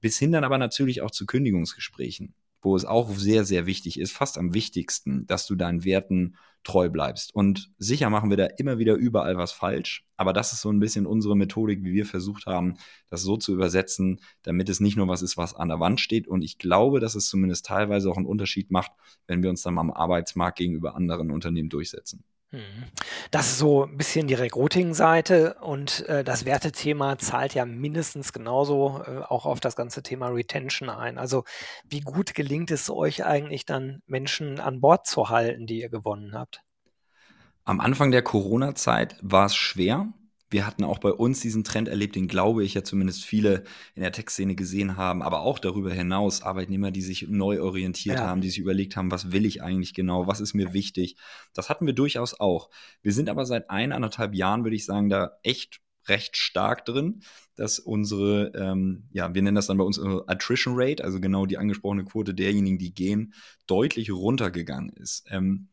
[0.00, 4.12] Bis hin dann aber natürlich auch zu Kündigungsgesprächen wo es auch sehr, sehr wichtig ist,
[4.12, 7.34] fast am wichtigsten, dass du deinen Werten treu bleibst.
[7.34, 10.78] Und sicher machen wir da immer wieder überall was falsch, aber das ist so ein
[10.78, 12.74] bisschen unsere Methodik, wie wir versucht haben,
[13.10, 16.28] das so zu übersetzen, damit es nicht nur was ist, was an der Wand steht.
[16.28, 18.92] Und ich glaube, dass es zumindest teilweise auch einen Unterschied macht,
[19.26, 22.24] wenn wir uns dann am Arbeitsmarkt gegenüber anderen Unternehmen durchsetzen.
[22.52, 22.84] Mhm.
[23.30, 29.02] Das ist so ein bisschen die Recruiting-Seite und äh, das Wertethema zahlt ja mindestens genauso
[29.06, 31.16] äh, auch auf das ganze Thema Retention ein.
[31.16, 31.44] Also
[31.88, 36.34] wie gut gelingt es euch eigentlich dann, Menschen an Bord zu halten, die ihr gewonnen
[36.34, 36.60] habt?
[37.64, 40.08] Am Anfang der Corona-Zeit war es schwer,
[40.52, 44.02] wir hatten auch bei uns diesen Trend erlebt, den glaube ich ja zumindest viele in
[44.02, 48.26] der Tech-Szene gesehen haben, aber auch darüber hinaus Arbeitnehmer, die sich neu orientiert ja.
[48.26, 51.16] haben, die sich überlegt haben, was will ich eigentlich genau, was ist mir wichtig.
[51.54, 52.70] Das hatten wir durchaus auch.
[53.02, 57.22] Wir sind aber seit eineinhalb Jahren, würde ich sagen, da echt recht stark drin,
[57.54, 61.58] dass unsere, ähm, ja, wir nennen das dann bei uns Attrition Rate, also genau die
[61.58, 63.34] angesprochene Quote derjenigen, die gehen,
[63.66, 65.24] deutlich runtergegangen ist.
[65.30, 65.68] Ähm,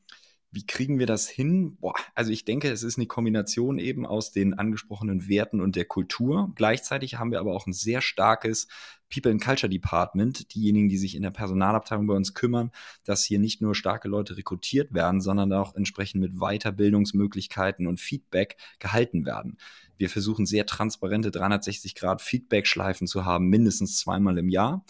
[0.51, 1.77] wie kriegen wir das hin?
[1.79, 5.85] Boah, also ich denke, es ist eine Kombination eben aus den angesprochenen Werten und der
[5.85, 6.51] Kultur.
[6.55, 8.67] Gleichzeitig haben wir aber auch ein sehr starkes
[9.11, 12.71] People and Culture Department, diejenigen, die sich in der Personalabteilung bei uns kümmern,
[13.03, 18.57] dass hier nicht nur starke Leute rekrutiert werden, sondern auch entsprechend mit Weiterbildungsmöglichkeiten und Feedback
[18.79, 19.57] gehalten werden.
[19.97, 24.85] Wir versuchen sehr transparente 360 Grad Feedback-Schleifen zu haben, mindestens zweimal im Jahr.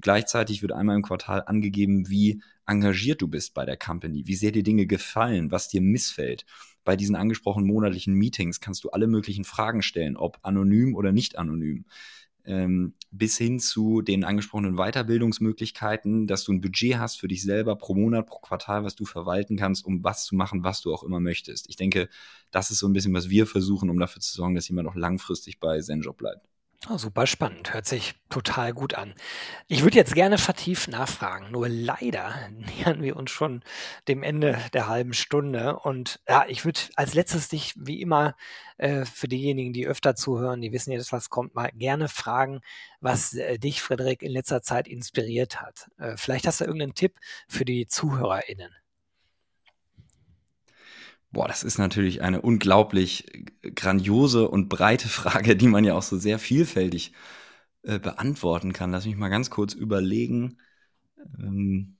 [0.00, 4.50] Gleichzeitig wird einmal im Quartal angegeben, wie engagiert du bist bei der Company, wie sehr
[4.50, 6.44] dir Dinge gefallen, was dir missfällt.
[6.84, 11.38] Bei diesen angesprochenen monatlichen Meetings kannst du alle möglichen Fragen stellen, ob anonym oder nicht
[11.38, 11.84] anonym.
[12.46, 17.76] Ähm, bis hin zu den angesprochenen Weiterbildungsmöglichkeiten, dass du ein Budget hast für dich selber
[17.76, 21.04] pro Monat, pro Quartal, was du verwalten kannst, um was zu machen, was du auch
[21.04, 21.70] immer möchtest.
[21.70, 22.10] Ich denke,
[22.50, 24.94] das ist so ein bisschen, was wir versuchen, um dafür zu sorgen, dass jemand auch
[24.94, 26.46] langfristig bei Zenjob bleibt.
[26.90, 29.14] Oh, super spannend, hört sich total gut an.
[29.68, 33.62] Ich würde jetzt gerne vertieft nachfragen, nur leider nähern wir uns schon
[34.06, 35.78] dem Ende der halben Stunde.
[35.78, 38.36] Und ja, ich würde als letztes dich, wie immer,
[38.76, 42.60] äh, für diejenigen, die öfter zuhören, die wissen jetzt, was kommt, mal gerne fragen,
[43.00, 45.90] was äh, dich, Frederik, in letzter Zeit inspiriert hat.
[45.98, 47.18] Äh, vielleicht hast du irgendeinen Tipp
[47.48, 48.83] für die ZuhörerInnen.
[51.34, 53.26] Boah, das ist natürlich eine unglaublich
[53.74, 57.12] grandiose und breite Frage, die man ja auch so sehr vielfältig
[57.82, 58.92] äh, beantworten kann.
[58.92, 60.58] Lass mich mal ganz kurz überlegen.
[61.38, 61.96] Ähm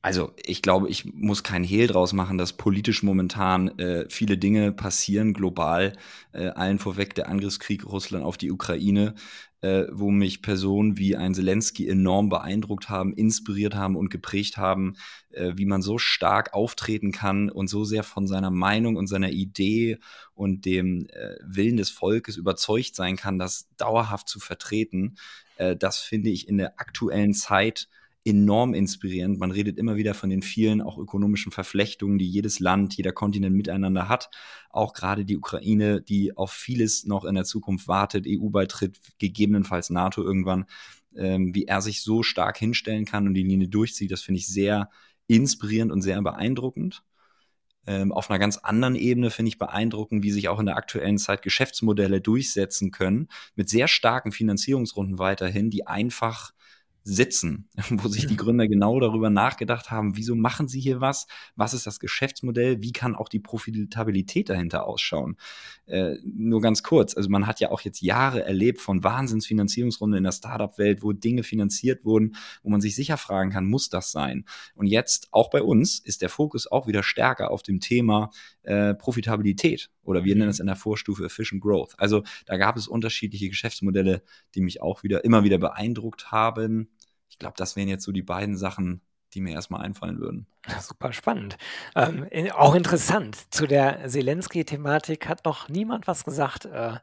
[0.00, 4.72] also ich glaube, ich muss kein Hehl draus machen, dass politisch momentan äh, viele Dinge
[4.72, 5.96] passieren, global,
[6.32, 9.16] äh, allen vorweg der Angriffskrieg Russland auf die Ukraine,
[9.60, 14.94] äh, wo mich Personen wie ein Zelensky enorm beeindruckt haben, inspiriert haben und geprägt haben,
[15.30, 19.30] äh, wie man so stark auftreten kann und so sehr von seiner Meinung und seiner
[19.30, 19.98] Idee
[20.34, 25.16] und dem äh, Willen des Volkes überzeugt sein kann, das dauerhaft zu vertreten.
[25.56, 27.88] Äh, das finde ich in der aktuellen Zeit
[28.28, 29.38] enorm inspirierend.
[29.38, 33.56] Man redet immer wieder von den vielen auch ökonomischen Verflechtungen, die jedes Land, jeder Kontinent
[33.56, 34.30] miteinander hat.
[34.70, 40.22] Auch gerade die Ukraine, die auf vieles noch in der Zukunft wartet, EU-Beitritt, gegebenenfalls NATO
[40.22, 40.66] irgendwann.
[41.16, 44.12] ähm, wie er sich so stark hinstellen kann und die Linie durchzieht.
[44.12, 44.90] Das finde ich sehr
[45.26, 47.02] inspirierend und sehr beeindruckend.
[47.86, 51.18] Ähm, auf einer ganz anderen Ebene finde ich beeindruckend, wie sich auch in der aktuellen
[51.18, 56.52] Zeit Geschäftsmodelle durchsetzen können, mit sehr starken Finanzierungsrunden weiterhin, die einfach
[57.08, 61.74] sitzen, wo sich die Gründer genau darüber nachgedacht haben, wieso machen sie hier was, was
[61.74, 65.36] ist das Geschäftsmodell, wie kann auch die Profitabilität dahinter ausschauen.
[65.86, 70.24] Äh, nur ganz kurz, also man hat ja auch jetzt Jahre erlebt von Wahnsinnsfinanzierungsrunden in
[70.24, 74.44] der Startup-Welt, wo Dinge finanziert wurden, wo man sich sicher fragen kann, muss das sein?
[74.74, 78.30] Und jetzt, auch bei uns, ist der Fokus auch wieder stärker auf dem Thema
[78.62, 81.94] äh, Profitabilität oder wir nennen es in der Vorstufe Efficient Growth.
[81.96, 84.22] Also da gab es unterschiedliche Geschäftsmodelle,
[84.54, 86.90] die mich auch wieder immer wieder beeindruckt haben
[87.28, 89.02] ich glaube, das wären jetzt so die beiden Sachen,
[89.34, 90.46] die mir erstmal einfallen würden.
[90.80, 91.56] Super spannend.
[91.94, 93.52] Ähm, auch interessant.
[93.52, 96.96] Zu der Zelensky-Thematik hat noch niemand was gesagt äh,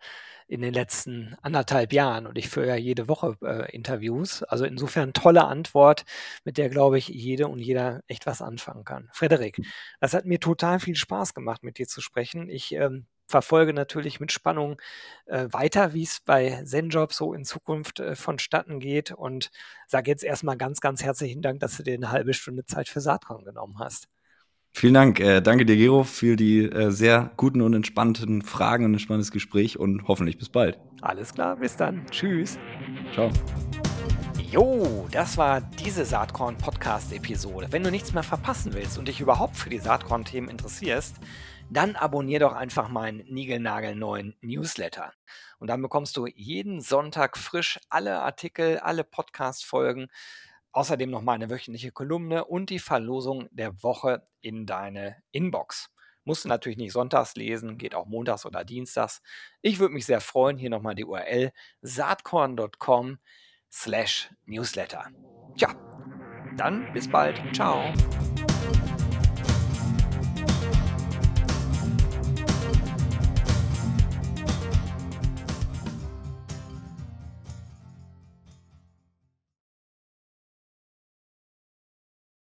[0.48, 2.28] in den letzten anderthalb Jahren.
[2.28, 4.44] Und ich führe ja jede Woche äh, Interviews.
[4.44, 6.06] Also insofern tolle Antwort,
[6.44, 9.10] mit der, glaube ich, jede und jeder echt was anfangen kann.
[9.14, 9.60] Frederik,
[10.00, 12.50] das hat mir total viel Spaß gemacht, mit dir zu sprechen.
[12.50, 14.80] Ich ähm, verfolge natürlich mit Spannung
[15.26, 19.52] äh, weiter, wie es bei ZenJob so in Zukunft äh, vonstatten geht und
[19.88, 23.02] sage jetzt erstmal ganz, ganz herzlichen Dank, dass du dir eine halbe Stunde Zeit für
[23.02, 24.08] Saatkorn genommen hast.
[24.78, 25.22] Vielen Dank.
[25.22, 29.32] Äh, danke dir, Gero, für die äh, sehr guten und entspannten Fragen und ein spannendes
[29.32, 30.78] Gespräch und hoffentlich bis bald.
[31.02, 32.06] Alles klar, bis dann.
[32.12, 32.60] Tschüss.
[33.14, 33.30] Ciao.
[34.52, 37.68] Jo, das war diese Saatkorn-Podcast-Episode.
[37.72, 41.16] Wenn du nichts mehr verpassen willst und dich überhaupt für die Saatkorn-Themen interessierst,
[41.70, 45.14] dann abonnier doch einfach meinen niegelnagelneuen Newsletter.
[45.60, 50.08] Und dann bekommst du jeden Sonntag frisch alle Artikel, alle Podcast-Folgen,
[50.72, 55.90] außerdem noch meine wöchentliche Kolumne und die Verlosung der Woche in deine Inbox.
[56.26, 59.22] Musst du natürlich nicht sonntags lesen, geht auch montags oder dienstags.
[59.62, 60.58] Ich würde mich sehr freuen.
[60.58, 61.52] Hier nochmal die URL
[61.82, 63.20] saatkorn.com
[63.72, 65.06] slash newsletter.
[65.56, 65.76] Tja,
[66.58, 67.40] dann bis bald.
[67.54, 67.94] Ciao.